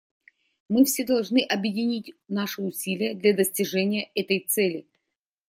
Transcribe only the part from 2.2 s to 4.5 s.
наши усилия для достижения этой